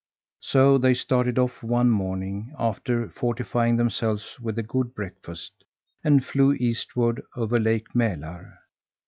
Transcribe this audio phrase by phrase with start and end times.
[0.41, 5.63] So they started off one morning, after fortifying themselves with a good breakfast,
[6.03, 8.51] and flew eastward over Lake Mälar.